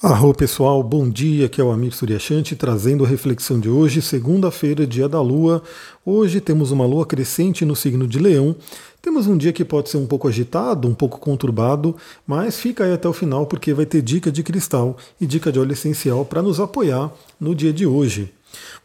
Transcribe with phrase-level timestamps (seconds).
[0.00, 4.86] Arro pessoal, bom dia, aqui é o Amir Suryashanti trazendo a reflexão de hoje, segunda-feira,
[4.86, 5.60] dia da Lua.
[6.06, 8.54] Hoje temos uma Lua crescente no signo de Leão.
[9.02, 12.92] Temos um dia que pode ser um pouco agitado, um pouco conturbado, mas fica aí
[12.92, 16.42] até o final porque vai ter dica de cristal e dica de óleo essencial para
[16.42, 17.10] nos apoiar
[17.40, 18.32] no dia de hoje.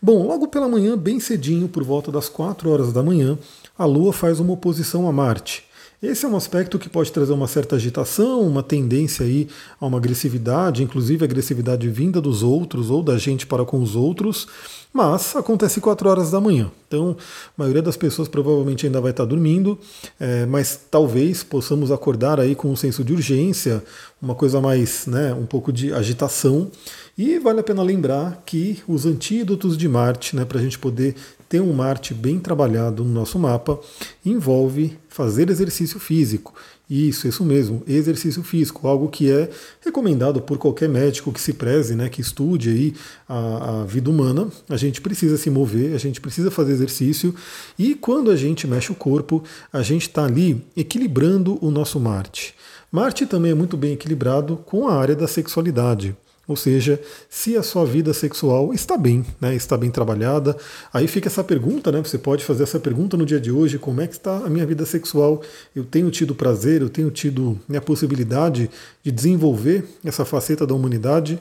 [0.01, 3.37] Bom, logo pela manhã, bem cedinho, por volta das 4 horas da manhã,
[3.77, 5.63] a Lua faz uma oposição a Marte.
[6.03, 9.47] Esse é um aspecto que pode trazer uma certa agitação, uma tendência aí
[9.79, 14.45] a uma agressividade, inclusive agressividade vinda dos outros ou da gente para com os outros,
[14.93, 16.71] mas acontece 4 horas da manhã.
[16.87, 17.17] Então,
[17.57, 19.79] a maioria das pessoas provavelmente ainda vai estar dormindo,
[20.19, 23.83] é, mas talvez possamos acordar aí com um senso de urgência,
[24.21, 26.69] uma coisa mais, né, um pouco de agitação.
[27.17, 31.15] E vale a pena lembrar que os antídotos de Marte, né, para a gente poder
[31.49, 33.79] ter um Marte bem trabalhado no nosso mapa
[34.25, 36.53] envolve fazer exercício físico.
[36.95, 39.49] Isso, isso mesmo, exercício físico, algo que é
[39.83, 42.93] recomendado por qualquer médico que se preze, né, que estude aí
[43.27, 44.47] a, a vida humana.
[44.69, 47.33] A gente precisa se mover, a gente precisa fazer exercício
[47.79, 52.53] e quando a gente mexe o corpo, a gente está ali equilibrando o nosso Marte.
[52.91, 56.15] Marte também é muito bem equilibrado com a área da sexualidade.
[56.45, 56.99] Ou seja,
[57.29, 60.57] se a sua vida sexual está bem, né, está bem trabalhada,
[60.93, 62.01] aí fica essa pergunta, né?
[62.03, 64.65] Você pode fazer essa pergunta no dia de hoje: como é que está a minha
[64.65, 65.41] vida sexual?
[65.73, 68.69] Eu tenho tido prazer, eu tenho tido né, a possibilidade
[69.01, 71.39] de desenvolver essa faceta da humanidade.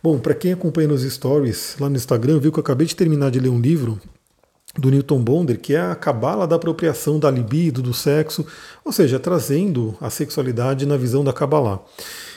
[0.00, 3.32] Bom, para quem acompanha nos stories lá no Instagram, viu que eu acabei de terminar
[3.32, 4.00] de ler um livro
[4.78, 8.46] do Newton Bonder, que é a cabala da apropriação da libido, do sexo,
[8.84, 11.84] ou seja, trazendo a sexualidade na visão da cabala.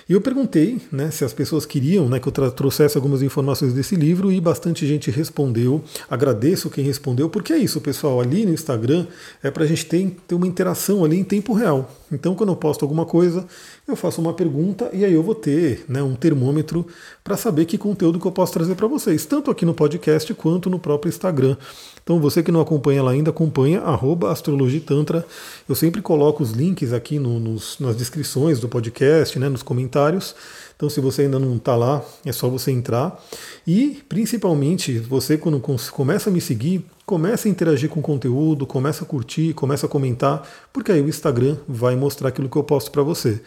[0.09, 3.95] E eu perguntei né, se as pessoas queriam né, que eu trouxesse algumas informações desse
[3.95, 5.83] livro e bastante gente respondeu.
[6.09, 8.19] Agradeço quem respondeu, porque é isso, pessoal.
[8.19, 9.05] Ali no Instagram
[9.43, 11.98] é para a gente ter, ter uma interação ali em tempo real.
[12.11, 13.45] Então, quando eu posto alguma coisa,
[13.87, 16.87] eu faço uma pergunta e aí eu vou ter né, um termômetro
[17.23, 20.69] para saber que conteúdo que eu posso trazer para vocês, tanto aqui no podcast quanto
[20.69, 21.55] no próprio Instagram.
[22.03, 23.83] Então você que não acompanha lá ainda, acompanha
[24.31, 25.25] astrologitantra.
[25.67, 30.35] Eu sempre coloco os links aqui no, nos, nas descrições do podcast, né, nos comentários.
[30.79, 33.21] Então, se você ainda não está lá, é só você entrar.
[33.67, 35.59] E, principalmente, você quando
[35.91, 39.89] começa a me seguir, começa a interagir com o conteúdo, começa a curtir, começa a
[39.89, 43.41] comentar, porque aí o Instagram vai mostrar aquilo que eu posto para você.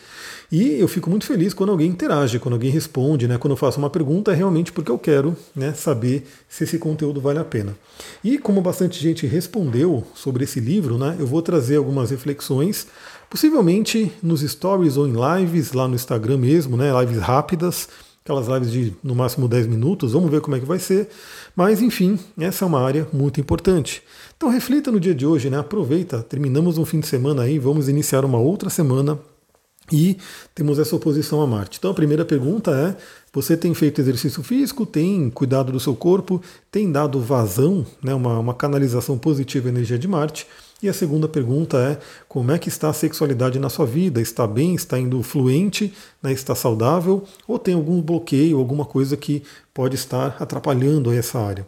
[0.50, 3.38] E eu fico muito feliz quando alguém interage, quando alguém responde, né?
[3.38, 7.18] Quando eu faço uma pergunta, é realmente porque eu quero né, saber se esse conteúdo
[7.18, 7.74] vale a pena.
[8.22, 12.88] E como bastante gente respondeu sobre esse livro, né, eu vou trazer algumas reflexões
[13.32, 16.92] Possivelmente nos stories ou em lives lá no Instagram mesmo, né?
[17.00, 17.88] Lives rápidas,
[18.22, 21.08] aquelas lives de no máximo 10 minutos, vamos ver como é que vai ser.
[21.56, 24.02] Mas enfim, essa é uma área muito importante.
[24.36, 25.58] Então reflita no dia de hoje, né?
[25.58, 29.18] Aproveita, terminamos um fim de semana aí, vamos iniciar uma outra semana
[29.92, 30.16] e
[30.54, 31.78] temos essa oposição a Marte.
[31.78, 32.96] Então a primeira pergunta é:
[33.32, 38.38] você tem feito exercício físico, tem cuidado do seu corpo, tem dado vazão, né, uma,
[38.38, 40.46] uma canalização positiva à energia de Marte?
[40.82, 44.20] E a segunda pergunta é: como é que está a sexualidade na sua vida?
[44.20, 44.74] Está bem?
[44.74, 45.92] Está indo fluente?
[46.20, 46.32] Né?
[46.32, 47.22] Está saudável?
[47.46, 49.42] Ou tem algum bloqueio, alguma coisa que
[49.72, 51.66] pode estar atrapalhando essa área?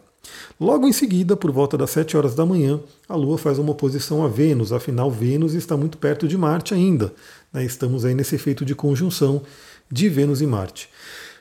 [0.59, 4.23] Logo em seguida, por volta das 7 horas da manhã, a Lua faz uma oposição
[4.23, 7.13] a Vênus, afinal, Vênus está muito perto de Marte ainda.
[7.55, 7.63] Né?
[7.63, 9.41] Estamos aí nesse efeito de conjunção
[9.89, 10.89] de Vênus e Marte.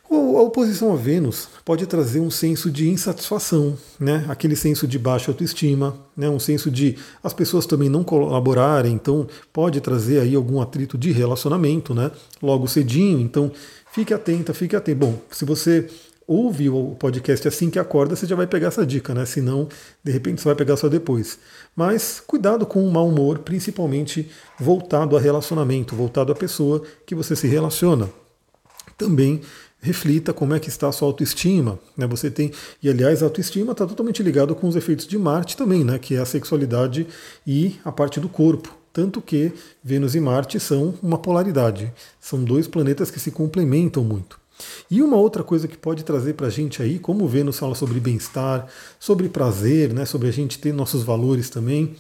[0.08, 4.24] A oposição a Vênus pode trazer um senso de insatisfação, né?
[4.28, 6.28] aquele senso de baixa autoestima, né?
[6.28, 11.10] um senso de as pessoas também não colaborarem, então pode trazer aí algum atrito de
[11.10, 12.12] relacionamento né?
[12.40, 13.50] logo cedinho, então
[13.92, 14.98] fique atenta, fique atento.
[14.98, 15.88] Bom, se você
[16.26, 19.24] ouve o podcast assim que acorda, você já vai pegar essa dica, né?
[19.26, 19.68] Senão,
[20.02, 21.38] de repente, você vai pegar só depois.
[21.76, 27.36] Mas cuidado com o mau humor, principalmente voltado a relacionamento, voltado à pessoa que você
[27.36, 28.08] se relaciona.
[28.96, 29.40] Também
[29.80, 31.78] reflita como é que está a sua autoestima.
[31.96, 32.06] Né?
[32.06, 32.50] Você tem,
[32.82, 35.98] e aliás, a autoestima está totalmente ligado com os efeitos de Marte também, né?
[35.98, 37.06] que é a sexualidade
[37.46, 38.74] e a parte do corpo.
[38.94, 39.52] Tanto que
[39.82, 41.92] Vênus e Marte são uma polaridade.
[42.20, 44.43] São dois planetas que se complementam muito.
[44.90, 48.00] E uma outra coisa que pode trazer para a gente aí, como Vênus fala sobre
[48.00, 48.66] bem-estar,
[48.98, 51.96] sobre prazer, né, sobre a gente ter nossos valores também,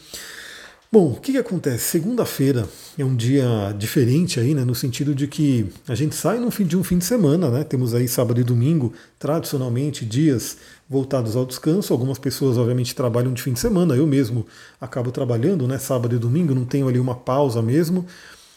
[0.94, 1.86] Bom, o que, que acontece?
[1.86, 4.64] Segunda-feira é um dia diferente aí, né?
[4.64, 7.64] No sentido de que a gente sai no fim de um fim de semana, né?
[7.64, 10.56] Temos aí sábado e domingo, tradicionalmente dias
[10.88, 11.92] voltados ao descanso.
[11.92, 13.96] Algumas pessoas, obviamente, trabalham de fim de semana.
[13.96, 14.46] Eu mesmo
[14.80, 15.78] acabo trabalhando, né?
[15.78, 18.06] Sábado e domingo, não tenho ali uma pausa mesmo.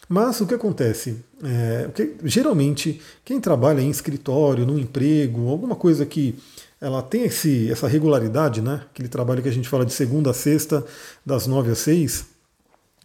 [0.08, 1.22] Mas o que acontece?
[1.44, 1.90] É,
[2.24, 6.34] geralmente, quem trabalha em escritório, no emprego, alguma coisa que
[6.80, 8.82] ela tem esse, essa regularidade, né?
[8.90, 10.84] Aquele trabalho que a gente fala de segunda a sexta,
[11.26, 12.26] das nove às seis.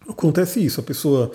[0.08, 1.30] Acontece isso, a pessoa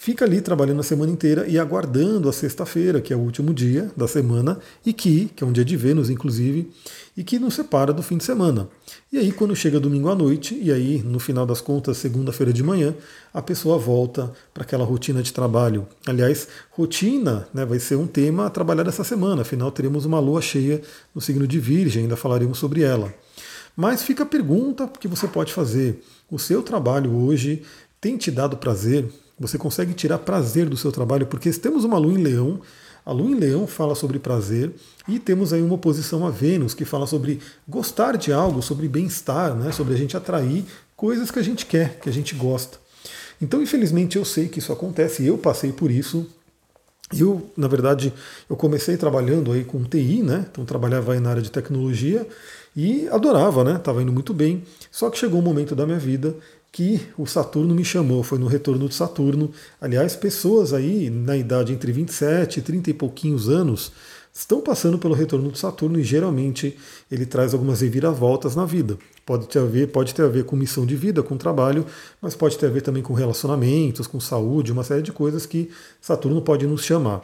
[0.00, 3.90] fica ali trabalhando a semana inteira e aguardando a sexta-feira, que é o último dia
[3.94, 6.70] da semana, e que, que é um dia de Vênus, inclusive,
[7.14, 8.66] e que nos separa do fim de semana.
[9.12, 12.62] E aí, quando chega domingo à noite, e aí, no final das contas, segunda-feira de
[12.62, 12.94] manhã,
[13.32, 15.86] a pessoa volta para aquela rotina de trabalho.
[16.06, 20.40] Aliás, rotina né, vai ser um tema a trabalhar essa semana, afinal, teremos uma lua
[20.40, 20.80] cheia
[21.14, 23.12] no signo de Virgem, ainda falaremos sobre ela.
[23.76, 27.62] Mas fica a pergunta que você pode fazer: o seu trabalho hoje
[28.00, 29.06] tem te dado prazer?
[29.40, 31.26] Você consegue tirar prazer do seu trabalho?
[31.26, 32.60] Porque temos uma lua em leão,
[33.06, 34.70] a lua em leão fala sobre prazer
[35.08, 39.54] e temos aí uma oposição a Vênus que fala sobre gostar de algo, sobre bem-estar,
[39.54, 39.72] né?
[39.72, 42.76] sobre a gente atrair coisas que a gente quer, que a gente gosta.
[43.40, 46.26] Então, infelizmente, eu sei que isso acontece, eu passei por isso.
[47.18, 48.12] Eu, na verdade,
[48.48, 50.46] eu comecei trabalhando aí com TI, né?
[50.50, 52.28] Então trabalhava aí na área de tecnologia
[52.76, 53.76] e adorava, né?
[53.76, 54.62] Estava indo muito bem.
[54.92, 56.36] Só que chegou um momento da minha vida
[56.72, 59.50] que o Saturno me chamou, foi no retorno de Saturno.
[59.80, 63.92] Aliás, pessoas aí na idade entre 27 e 30 e pouquinhos anos
[64.32, 66.76] estão passando pelo retorno de Saturno e geralmente
[67.10, 68.96] ele traz algumas reviravoltas na vida.
[69.26, 71.84] Pode ter a ver, pode ter a ver com missão de vida, com trabalho,
[72.22, 75.70] mas pode ter a ver também com relacionamentos, com saúde, uma série de coisas que
[76.00, 77.22] Saturno pode nos chamar.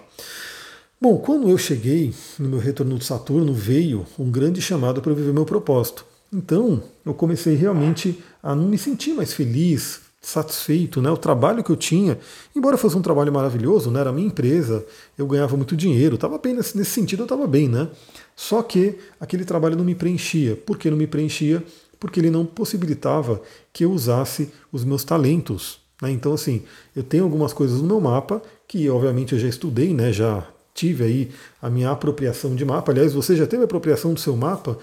[1.00, 5.16] Bom, quando eu cheguei no meu retorno de Saturno, veio um grande chamado para eu
[5.16, 6.04] viver meu propósito.
[6.32, 11.08] Então, eu comecei realmente a não me sentir mais feliz, satisfeito, né?
[11.08, 12.19] O trabalho que eu tinha,
[12.55, 14.00] embora fosse um trabalho maravilhoso, né?
[14.00, 14.84] Era a minha empresa,
[15.17, 17.88] eu ganhava muito dinheiro, estava bem nesse, nesse sentido, eu estava bem, né?
[18.34, 20.56] Só que aquele trabalho não me preenchia.
[20.56, 21.62] Por que não me preenchia?
[22.00, 23.40] Porque ele não possibilitava
[23.72, 25.81] que eu usasse os meus talentos.
[26.02, 26.11] Né?
[26.11, 26.62] Então, assim,
[26.94, 30.12] eu tenho algumas coisas no meu mapa que, obviamente, eu já estudei, né?
[30.12, 30.44] Já
[30.75, 31.31] tive aí
[31.62, 32.90] a minha apropriação de mapa.
[32.90, 34.76] Aliás, você já teve apropriação do seu mapa?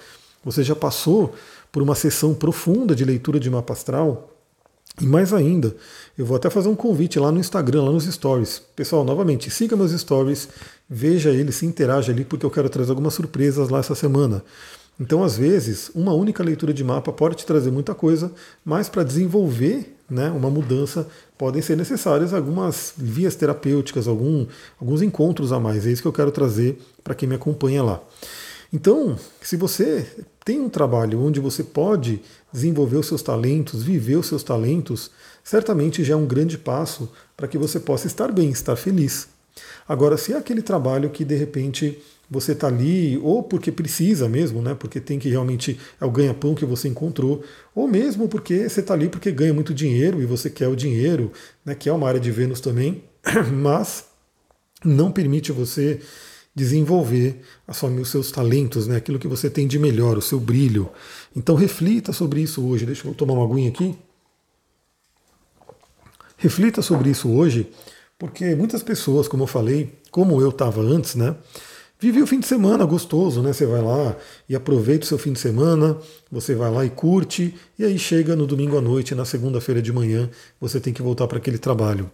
[0.44, 1.34] Você já passou
[1.72, 4.30] por uma sessão profunda de leitura de mapa astral?
[5.02, 5.76] E mais ainda,
[6.16, 8.62] eu vou até fazer um convite lá no Instagram, lá nos stories.
[8.76, 10.48] Pessoal, novamente, siga meus stories,
[10.88, 14.44] veja eles, se interaja ali, porque eu quero trazer algumas surpresas lá essa semana.
[15.00, 18.32] Então, às vezes, uma única leitura de mapa pode te trazer muita coisa,
[18.64, 24.46] mas para desenvolver né, uma mudança podem ser necessárias algumas vias terapêuticas, algum,
[24.80, 25.88] alguns encontros a mais.
[25.88, 28.00] É isso que eu quero trazer para quem me acompanha lá.
[28.74, 30.04] Então, se você
[30.44, 32.20] tem um trabalho onde você pode
[32.52, 35.12] desenvolver os seus talentos, viver os seus talentos,
[35.44, 39.28] certamente já é um grande passo para que você possa estar bem, estar feliz.
[39.88, 44.60] Agora, se é aquele trabalho que de repente você está ali, ou porque precisa mesmo,
[44.60, 44.74] né?
[44.74, 47.44] Porque tem que realmente é o ganha-pão que você encontrou,
[47.76, 51.32] ou mesmo porque você está ali porque ganha muito dinheiro e você quer o dinheiro,
[51.64, 51.76] né?
[51.76, 53.04] Que é uma área de Vênus também,
[53.54, 54.06] mas
[54.84, 56.02] não permite você
[56.56, 58.98] desenvolver os seus talentos, né?
[58.98, 60.90] aquilo que você tem de melhor, o seu brilho.
[61.36, 62.86] Então reflita sobre isso hoje.
[62.86, 63.96] Deixa eu tomar uma aguinha aqui.
[66.38, 67.70] Reflita sobre isso hoje,
[68.20, 71.36] porque muitas pessoas, como eu falei, como eu estava antes, né?
[72.00, 73.54] Vive o fim de semana gostoso, né?
[73.54, 74.14] Você vai lá
[74.50, 75.98] e aproveita o seu fim de semana,
[76.30, 79.94] você vai lá e curte, e aí chega no domingo à noite, na segunda-feira de
[79.94, 80.30] manhã,
[80.60, 82.12] você tem que voltar para aquele trabalho.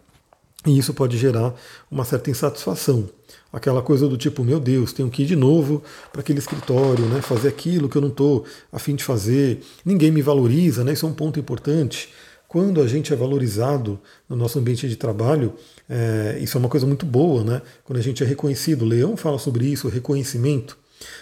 [0.66, 1.54] E isso pode gerar
[1.90, 3.10] uma certa insatisfação.
[3.52, 7.22] Aquela coisa do tipo, meu Deus, tenho que ir de novo para aquele escritório, né,
[7.22, 11.06] fazer aquilo que eu não estou a fim de fazer, ninguém me valoriza, né, isso
[11.06, 12.10] é um ponto importante.
[12.50, 15.54] Quando a gente é valorizado no nosso ambiente de trabalho,
[15.88, 17.62] é, isso é uma coisa muito boa, né?
[17.84, 20.76] Quando a gente é reconhecido, o Leão fala sobre isso, reconhecimento.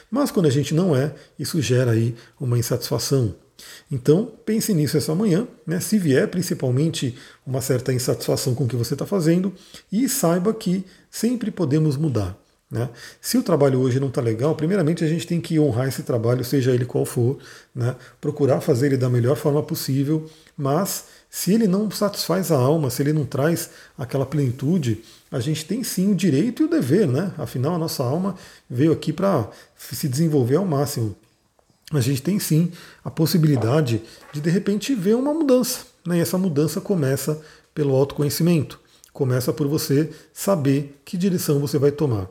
[0.10, 3.36] Mas quando a gente não é, isso gera aí uma insatisfação.
[3.92, 5.80] Então, pense nisso essa manhã, né?
[5.80, 9.54] se vier principalmente uma certa insatisfação com o que você está fazendo,
[9.92, 12.38] e saiba que sempre podemos mudar.
[12.70, 12.90] Né?
[13.22, 16.44] Se o trabalho hoje não está legal, primeiramente a gente tem que honrar esse trabalho,
[16.44, 17.38] seja ele qual for,
[17.74, 17.96] né?
[18.20, 23.02] procurar fazer ele da melhor forma possível, mas se ele não satisfaz a alma, se
[23.02, 27.34] ele não traz aquela plenitude, a gente tem sim o direito e o dever, né?
[27.38, 28.36] Afinal, a nossa alma
[28.70, 31.16] veio aqui para se desenvolver ao máximo
[31.94, 32.72] a gente tem sim
[33.04, 34.02] a possibilidade
[34.34, 35.86] de de repente ver uma mudança.
[36.06, 36.18] Né?
[36.18, 37.40] E essa mudança começa
[37.74, 38.80] pelo autoconhecimento.
[39.14, 42.30] Começa por você saber que direção você vai tomar.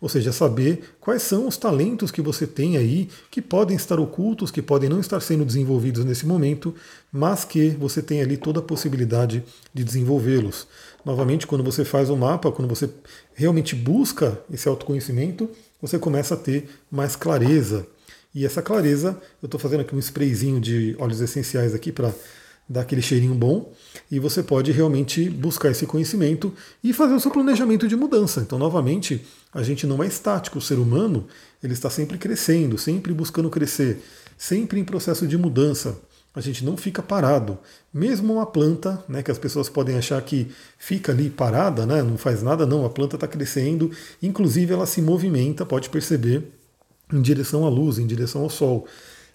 [0.00, 4.50] Ou seja, saber quais são os talentos que você tem aí, que podem estar ocultos,
[4.50, 6.74] que podem não estar sendo desenvolvidos nesse momento,
[7.10, 10.66] mas que você tem ali toda a possibilidade de desenvolvê-los.
[11.04, 12.90] Novamente, quando você faz o um mapa, quando você
[13.34, 15.50] realmente busca esse autoconhecimento,
[15.80, 17.86] você começa a ter mais clareza
[18.38, 22.14] e essa clareza, eu estou fazendo aqui um sprayzinho de óleos essenciais aqui para
[22.68, 23.72] dar aquele cheirinho bom.
[24.08, 26.54] E você pode realmente buscar esse conhecimento
[26.84, 28.40] e fazer o seu planejamento de mudança.
[28.40, 30.58] Então, novamente, a gente não é estático.
[30.58, 31.26] O ser humano
[31.60, 34.00] ele está sempre crescendo, sempre buscando crescer,
[34.36, 35.98] sempre em processo de mudança.
[36.32, 37.58] a gente não fica parado.
[37.92, 40.46] Mesmo uma planta, né, que as pessoas podem achar que
[40.78, 43.90] fica ali parada, né, não faz nada, não, a planta está crescendo,
[44.22, 46.57] inclusive ela se movimenta, pode perceber,
[47.12, 48.86] em direção à luz, em direção ao sol.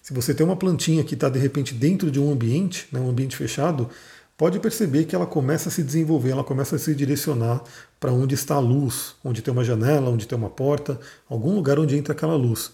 [0.02, 3.08] Se você tem uma plantinha que está de repente dentro de um ambiente, né, um
[3.08, 3.88] ambiente fechado,
[4.36, 7.62] pode perceber que ela começa a se desenvolver, ela começa a se direcionar
[7.98, 11.78] para onde está a luz, onde tem uma janela, onde tem uma porta, algum lugar
[11.78, 12.72] onde entra aquela luz.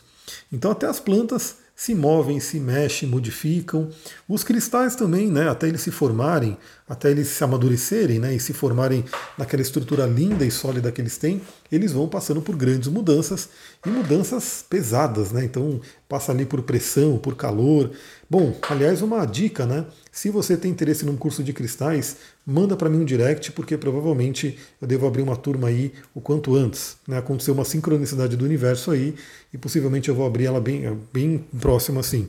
[0.53, 3.89] Então até as plantas se movem, se mexem, modificam.
[4.29, 6.59] Os cristais também, né, até eles se formarem,
[6.91, 9.05] até eles se amadurecerem né, e se formarem
[9.39, 13.49] naquela estrutura linda e sólida que eles têm, eles vão passando por grandes mudanças
[13.87, 15.31] e mudanças pesadas.
[15.31, 15.45] Né?
[15.45, 17.93] Então passa ali por pressão, por calor.
[18.29, 19.87] Bom, aliás, uma dica, né?
[20.11, 24.59] Se você tem interesse num curso de cristais, manda para mim um direct, porque provavelmente
[24.83, 26.97] eu devo abrir uma turma aí o quanto antes.
[27.07, 27.19] Né?
[27.19, 29.15] Aconteceu uma sincronicidade do universo aí
[29.55, 32.29] e possivelmente eu vou abrir ela bem, bem próxima assim.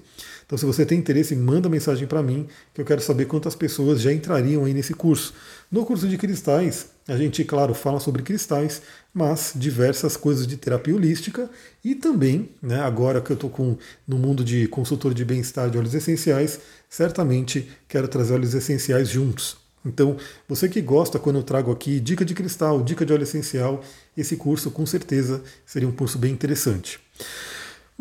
[0.52, 4.02] Então, se você tem interesse, manda mensagem para mim, que eu quero saber quantas pessoas
[4.02, 5.34] já entrariam aí nesse curso.
[5.72, 8.82] No curso de cristais, a gente, claro, fala sobre cristais,
[9.14, 11.50] mas diversas coisas de terapia holística
[11.82, 15.94] e também, né, agora que eu estou no mundo de consultor de bem-estar de óleos
[15.94, 19.56] essenciais, certamente quero trazer óleos essenciais juntos.
[19.86, 20.18] Então,
[20.50, 23.82] você que gosta quando eu trago aqui dica de cristal, dica de óleo essencial,
[24.18, 27.00] esse curso com certeza seria um curso bem interessante.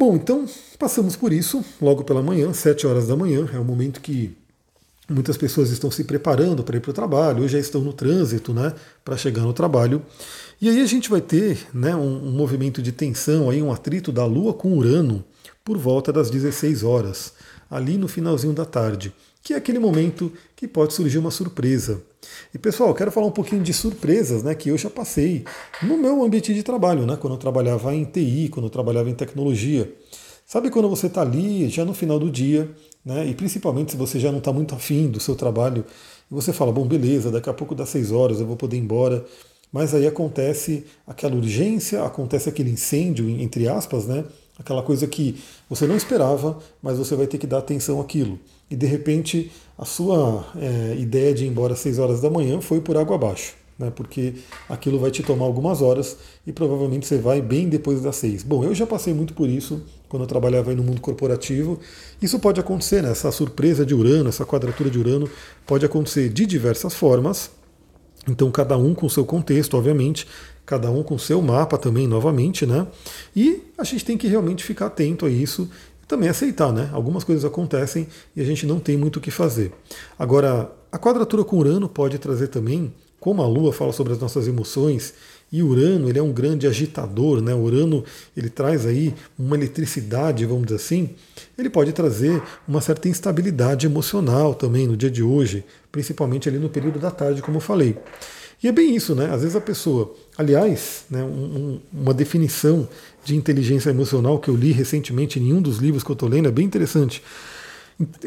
[0.01, 0.47] Bom, então
[0.79, 4.35] passamos por isso logo pela manhã, 7 horas da manhã, é o momento que
[5.07, 8.55] muitas pessoas estão se preparando para ir para o trabalho, ou já estão no trânsito
[8.55, 8.73] né,
[9.05, 10.03] para chegar no trabalho.
[10.59, 14.11] E aí a gente vai ter né, um, um movimento de tensão, aí, um atrito
[14.11, 15.23] da Lua com Urano
[15.63, 17.35] por volta das 16 horas,
[17.71, 19.13] ali no finalzinho da tarde
[19.43, 22.03] que é aquele momento que pode surgir uma surpresa.
[22.55, 25.45] E pessoal, quero falar um pouquinho de surpresas, né, que eu já passei
[25.83, 29.15] no meu ambiente de trabalho, né, quando eu trabalhava em TI, quando eu trabalhava em
[29.15, 29.93] tecnologia.
[30.47, 32.71] Sabe quando você está ali, já no final do dia,
[33.05, 35.85] né, e principalmente se você já não está muito afim do seu trabalho,
[36.31, 38.81] e você fala, bom, beleza, daqui a pouco dá seis horas, eu vou poder ir
[38.81, 39.25] embora,
[39.73, 44.25] mas aí acontece aquela urgência, acontece aquele incêndio, entre aspas, né,
[44.61, 48.39] aquela coisa que você não esperava, mas você vai ter que dar atenção àquilo
[48.71, 52.61] e de repente a sua é, ideia de ir embora às 6 horas da manhã
[52.61, 54.35] foi por água abaixo, né, porque
[54.69, 58.45] aquilo vai te tomar algumas horas e provavelmente você vai bem depois das 6.
[58.45, 61.79] Bom, eu já passei muito por isso quando eu trabalhava no mundo corporativo.
[62.21, 65.29] Isso pode acontecer, né, essa surpresa de Urano, essa quadratura de Urano
[65.67, 67.51] pode acontecer de diversas formas.
[68.29, 70.27] Então, cada um com seu contexto, obviamente,
[70.67, 72.87] cada um com seu mapa também, novamente, né?
[73.35, 75.69] E a gente tem que realmente ficar atento a isso
[76.07, 76.91] também aceitar, né?
[76.93, 79.73] Algumas coisas acontecem e a gente não tem muito o que fazer.
[80.19, 84.49] Agora, a quadratura com Urano pode trazer também, como a Lua fala sobre as nossas
[84.49, 85.15] emoções,
[85.53, 87.55] e Urano ele é um grande agitador, né?
[87.55, 88.05] Urano
[88.37, 91.11] ele traz aí uma eletricidade, vamos dizer assim.
[91.57, 96.69] Ele pode trazer uma certa instabilidade emocional também no dia de hoje, principalmente ali no
[96.69, 97.97] período da tarde, como eu falei.
[98.63, 99.33] E é bem isso, né?
[99.33, 102.87] Às vezes a pessoa, aliás, né, um, uma definição
[103.25, 106.49] de inteligência emocional que eu li recentemente em um dos livros que eu estou lendo
[106.49, 107.23] é bem interessante.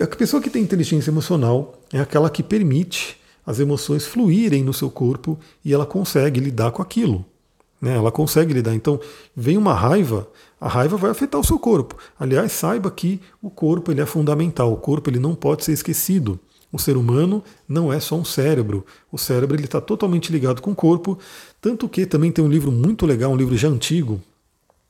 [0.01, 4.89] A pessoa que tem inteligência emocional é aquela que permite as emoções fluírem no seu
[4.89, 7.25] corpo e ela consegue lidar com aquilo.
[7.81, 7.95] Né?
[7.95, 8.73] Ela consegue lidar.
[8.73, 8.99] Então,
[9.35, 10.27] vem uma raiva,
[10.59, 11.97] a raiva vai afetar o seu corpo.
[12.17, 14.71] Aliás, saiba que o corpo ele é fundamental.
[14.71, 16.39] O corpo ele não pode ser esquecido.
[16.73, 18.83] O ser humano não é só um cérebro.
[19.11, 21.19] O cérebro está totalmente ligado com o corpo,
[21.61, 24.19] tanto que também tem um livro muito legal, um livro já antigo.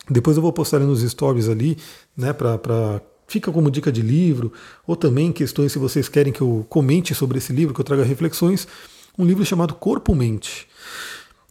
[0.09, 1.77] Depois eu vou postar nos stories ali,
[2.15, 4.53] né, para fica como dica de livro,
[4.87, 8.03] ou também questões se vocês querem que eu comente sobre esse livro, que eu traga
[8.03, 8.65] reflexões,
[9.17, 10.67] um livro chamado Corpo Mente.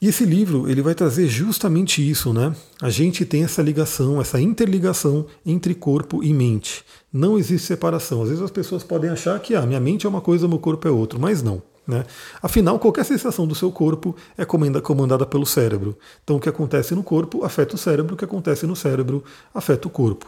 [0.02, 2.52] E esse livro ele vai trazer justamente isso, né?
[2.80, 6.84] A gente tem essa ligação, essa interligação entre corpo e mente.
[7.12, 8.20] Não existe separação.
[8.20, 10.88] Às vezes as pessoas podem achar que ah, minha mente é uma coisa, meu corpo
[10.88, 11.62] é outra, mas não.
[11.86, 12.04] Né?
[12.42, 15.96] Afinal, qualquer sensação do seu corpo é comandada pelo cérebro.
[16.24, 19.22] Então, o que acontece no corpo afeta o cérebro, o que acontece no cérebro
[19.54, 20.26] afeta o corpo.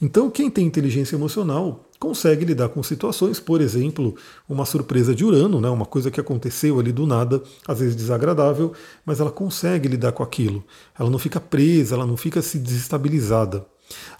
[0.00, 4.14] Então, quem tem inteligência emocional consegue lidar com situações, por exemplo,
[4.48, 8.72] uma surpresa de Urano, né, uma coisa que aconteceu ali do nada, às vezes desagradável,
[9.04, 10.64] mas ela consegue lidar com aquilo.
[10.98, 13.64] Ela não fica presa, ela não fica se desestabilizada.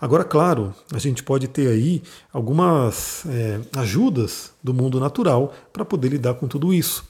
[0.00, 2.02] Agora, claro, a gente pode ter aí
[2.32, 7.04] algumas é, ajudas do mundo natural para poder lidar com tudo isso.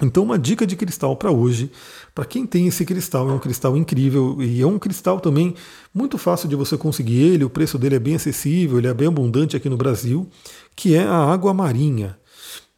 [0.00, 1.70] Então, uma dica de cristal para hoje,
[2.14, 5.54] para quem tem esse cristal, é um cristal incrível e é um cristal também
[5.92, 9.08] muito fácil de você conseguir ele, o preço dele é bem acessível, ele é bem
[9.08, 10.26] abundante aqui no Brasil,
[10.74, 12.18] que é a água marinha.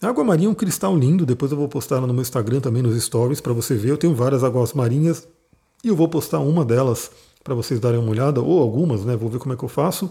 [0.02, 2.82] A água marinha é um cristal lindo, depois eu vou postar no meu Instagram também
[2.82, 3.90] nos stories para você ver.
[3.90, 5.26] Eu tenho várias águas marinhas
[5.82, 7.10] e eu vou postar uma delas
[7.42, 9.16] para vocês darem uma olhada, ou algumas, né?
[9.16, 10.10] Vou ver como é que eu faço.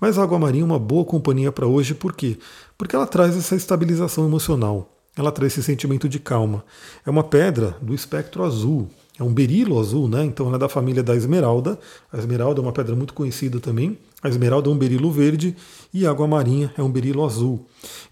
[0.00, 2.38] Mas a água marinha é uma boa companhia para hoje, por quê?
[2.78, 6.64] Porque ela traz essa estabilização emocional, ela traz esse sentimento de calma.
[7.04, 8.88] É uma pedra do espectro azul,
[9.18, 10.24] é um berilo azul, né?
[10.24, 11.78] Então ela é da família da esmeralda.
[12.10, 13.98] A esmeralda é uma pedra muito conhecida também.
[14.22, 15.54] A esmeralda é um berilo verde
[15.92, 17.66] e a água marinha é um berilo azul.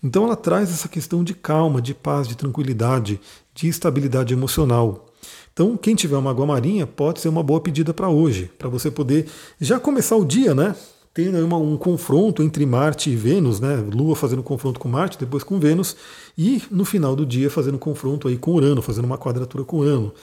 [0.05, 3.19] Então ela traz essa questão de calma, de paz, de tranquilidade,
[3.55, 5.07] de estabilidade emocional.
[5.53, 8.93] Então, quem tiver uma água marinha pode ser uma boa pedida para hoje, para você
[8.93, 9.27] poder
[9.61, 10.77] já começar o dia, né?
[11.19, 13.75] Tendo um confronto entre Marte e Vênus, né?
[13.93, 15.97] Lua fazendo confronto com Marte, depois com Vênus,
[16.39, 20.15] e no final do dia fazendo confronto aí com Urano, fazendo uma quadratura com Urano.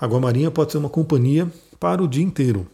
[0.00, 1.46] Água marinha pode ser uma companhia
[1.78, 2.66] para o dia inteiro.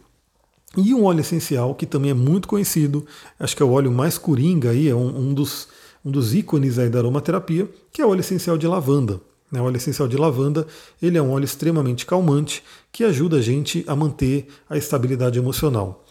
[0.77, 3.05] E um óleo essencial que também é muito conhecido,
[3.37, 5.67] acho que é o óleo mais coringa aí, é um, um dos,
[6.05, 9.19] um dos ícones aí da aromaterapia, que é o óleo essencial de lavanda.
[9.51, 10.65] Né, o óleo essencial de lavanda
[11.01, 16.05] ele é um óleo extremamente calmante que ajuda a gente a manter a estabilidade emocional.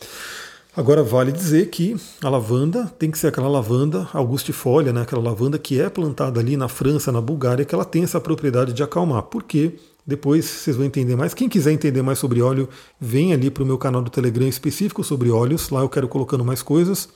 [0.77, 5.57] Agora vale dizer que a lavanda tem que ser aquela lavanda augustifolia, né, aquela lavanda
[5.57, 9.23] que é plantada ali na França, na Bulgária, que ela tem essa propriedade de acalmar.
[9.23, 9.75] Por quê?
[10.05, 11.33] Depois vocês vão entender mais.
[11.33, 12.69] Quem quiser entender mais sobre óleo,
[13.01, 15.71] vem ali para o meu canal do Telegram específico sobre óleos.
[15.71, 17.09] Lá eu quero colocando mais coisas.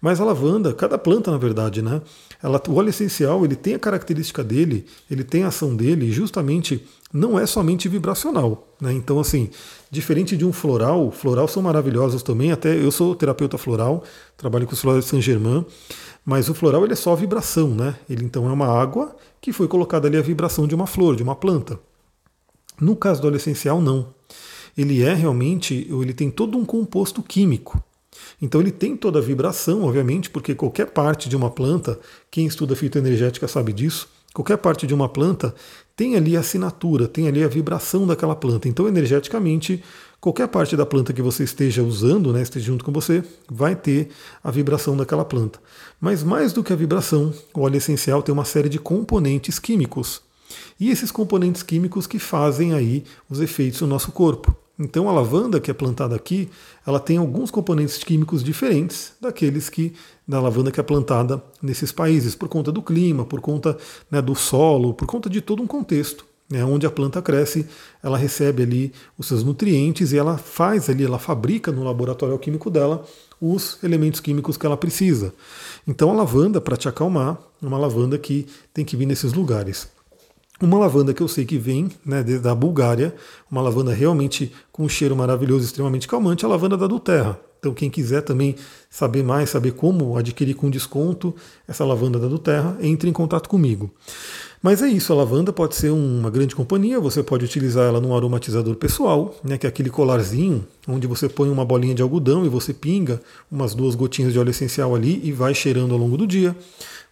[0.00, 2.00] Mas a lavanda, cada planta na verdade, né?
[2.42, 6.84] Ela, o óleo essencial ele tem a característica dele, ele tem a ação dele, justamente
[7.14, 8.66] não é somente vibracional.
[8.80, 8.92] Né?
[8.92, 9.48] Então, assim,
[9.88, 12.50] diferente de um floral, floral são maravilhosos também.
[12.50, 14.02] Até eu sou terapeuta floral,
[14.36, 15.64] trabalho com os florais de Saint Germain,
[16.26, 17.94] mas o floral ele é só vibração, né?
[18.10, 21.22] Ele então é uma água que foi colocada ali a vibração de uma flor, de
[21.22, 21.78] uma planta.
[22.80, 24.12] No caso do óleo essencial, não.
[24.76, 27.80] Ele é realmente, ele tem todo um composto químico.
[28.42, 32.74] Então ele tem toda a vibração, obviamente, porque qualquer parte de uma planta, quem estuda
[32.74, 35.54] fitoenergética sabe disso, qualquer parte de uma planta
[35.96, 38.68] tem ali a assinatura, tem ali a vibração daquela planta.
[38.68, 39.82] Então, energeticamente,
[40.20, 44.08] qualquer parte da planta que você esteja usando, né, esteja junto com você, vai ter
[44.42, 45.60] a vibração daquela planta.
[46.00, 50.20] Mas mais do que a vibração, o óleo essencial tem uma série de componentes químicos.
[50.78, 54.63] E esses componentes químicos que fazem aí os efeitos no nosso corpo.
[54.78, 56.48] Então a lavanda que é plantada aqui,
[56.84, 59.94] ela tem alguns componentes químicos diferentes daqueles que
[60.26, 63.76] da lavanda que é plantada nesses países, por conta do clima, por conta
[64.10, 66.26] né, do solo, por conta de todo um contexto.
[66.50, 67.66] Né, onde a planta cresce,
[68.02, 72.70] ela recebe ali os seus nutrientes e ela faz ali, ela fabrica no laboratório químico
[72.70, 73.02] dela
[73.40, 75.32] os elementos químicos que ela precisa.
[75.88, 79.88] Então a lavanda, para te acalmar, é uma lavanda que tem que vir nesses lugares.
[80.60, 83.14] Uma lavanda que eu sei que vem né, da Bulgária,
[83.50, 87.38] uma lavanda realmente com um cheiro maravilhoso, extremamente calmante, é a lavanda da Duterra.
[87.58, 88.54] Então, quem quiser também
[88.90, 91.34] saber mais, saber como adquirir com desconto
[91.66, 93.90] essa lavanda da Duterra, entre em contato comigo.
[94.62, 98.14] Mas é isso, a lavanda pode ser uma grande companhia, você pode utilizar ela num
[98.14, 102.48] aromatizador pessoal, né, que é aquele colarzinho onde você põe uma bolinha de algodão e
[102.48, 106.26] você pinga umas duas gotinhas de óleo essencial ali e vai cheirando ao longo do
[106.26, 106.56] dia.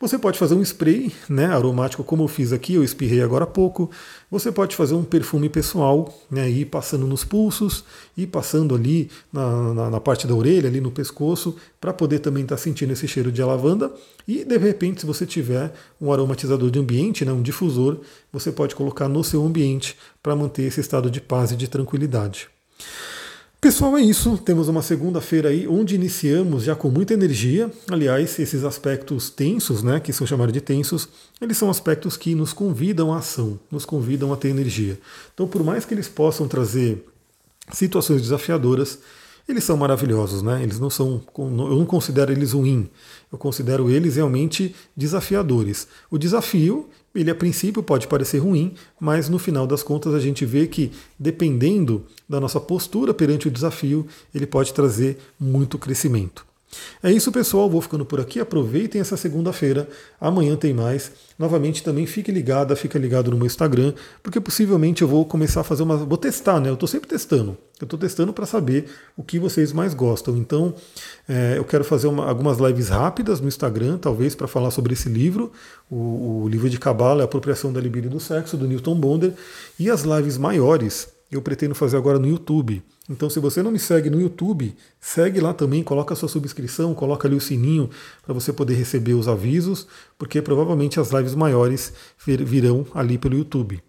[0.03, 3.47] Você pode fazer um spray né, aromático, como eu fiz aqui, eu espirrei agora há
[3.47, 3.89] pouco.
[4.29, 7.85] Você pode fazer um perfume pessoal, né, ir passando nos pulsos,
[8.17, 12.43] e passando ali na, na, na, parte da orelha, ali no pescoço, para poder também
[12.43, 13.93] estar tá sentindo esse cheiro de lavanda.
[14.27, 18.01] E de repente, se você tiver um aromatizador de ambiente, né, um difusor,
[18.33, 22.49] você pode colocar no seu ambiente para manter esse estado de paz e de tranquilidade.
[23.63, 24.37] Pessoal, é isso.
[24.39, 27.71] Temos uma segunda-feira aí onde iniciamos já com muita energia.
[27.89, 31.09] Aliás, esses aspectos tensos, né, que são chamados de tensos,
[31.41, 34.99] eles são aspectos que nos convidam à ação, nos convidam a ter energia.
[35.33, 37.07] Então, por mais que eles possam trazer
[37.73, 38.99] situações desafiadoras,
[39.49, 40.61] eles são maravilhosos, né?
[40.61, 42.89] Eles não são, eu não considero eles ruins.
[43.31, 45.87] Eu considero eles realmente desafiadores.
[46.11, 50.45] O desafio ele a princípio pode parecer ruim, mas no final das contas a gente
[50.45, 56.52] vê que, dependendo da nossa postura perante o desafio, ele pode trazer muito crescimento.
[57.03, 57.69] É isso, pessoal.
[57.69, 58.41] Vou ficando por aqui.
[58.41, 59.89] Aproveitem essa segunda-feira.
[60.21, 61.13] Amanhã tem mais.
[61.39, 65.65] Novamente, também fique ligada, fica ligado no meu Instagram, porque possivelmente eu vou começar a
[65.65, 65.97] fazer uma.
[65.97, 66.69] Vou testar, né?
[66.69, 67.57] Eu estou sempre testando.
[67.81, 70.37] Eu estou testando para saber o que vocês mais gostam.
[70.37, 70.73] Então,
[71.29, 75.09] é, eu quero fazer uma, algumas lives rápidas no Instagram, talvez para falar sobre esse
[75.09, 75.51] livro,
[75.91, 79.33] o, o livro de Cabala, a apropriação da libido do sexo, do Newton Bonder,
[79.81, 82.83] e as lives maiores eu pretendo fazer agora no YouTube.
[83.09, 86.95] Então, se você não me segue no YouTube, segue lá também, coloca a sua subscrição,
[86.95, 87.89] coloca ali o sininho
[88.23, 89.87] para você poder receber os avisos,
[90.19, 91.93] porque provavelmente as lives maiores
[92.27, 93.83] virão ali pelo YouTube.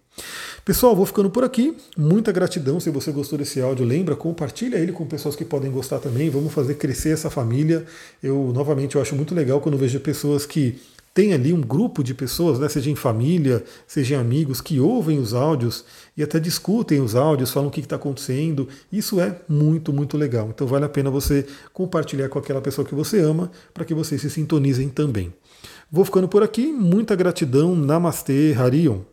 [0.64, 1.76] Pessoal, vou ficando por aqui.
[1.98, 3.86] Muita gratidão se você gostou desse áudio.
[3.86, 6.30] Lembra, compartilha ele com pessoas que podem gostar também.
[6.30, 7.86] Vamos fazer crescer essa família.
[8.22, 10.80] Eu, novamente, eu acho muito legal quando vejo pessoas que
[11.14, 15.20] tem ali um grupo de pessoas, né, seja em família, seja em amigos, que ouvem
[15.20, 15.86] os áudios
[16.18, 18.68] e até discutem os áudios, falam o que está acontecendo.
[18.92, 20.50] Isso é muito, muito legal.
[20.50, 24.22] Então vale a pena você compartilhar com aquela pessoa que você ama para que vocês
[24.22, 25.32] se sintonizem também.
[25.92, 26.66] Vou ficando por aqui.
[26.72, 27.76] Muita gratidão.
[27.76, 29.13] Namastê, Harion.